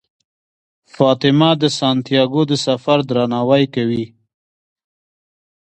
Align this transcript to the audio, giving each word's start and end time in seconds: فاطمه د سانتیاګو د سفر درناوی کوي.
فاطمه 0.95 1.49
د 1.61 1.63
سانتیاګو 1.79 2.41
د 2.47 2.53
سفر 2.65 2.99
درناوی 3.09 3.63
کوي. 3.75 4.05